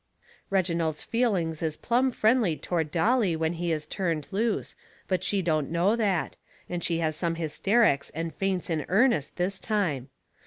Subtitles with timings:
[0.49, 4.75] Reginald's feelings is plumb friendly toward Dolly when he is turned loose,
[5.07, 9.59] but she don't know that, and she has some hysterics and faints in earnest this
[9.59, 10.09] time.